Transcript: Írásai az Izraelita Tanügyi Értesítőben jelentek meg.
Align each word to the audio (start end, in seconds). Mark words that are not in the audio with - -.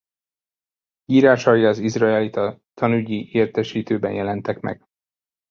Írásai 1.05 1.65
az 1.65 1.77
Izraelita 1.79 2.59
Tanügyi 2.73 3.29
Értesítőben 3.33 4.13
jelentek 4.13 4.59
meg. 4.59 4.85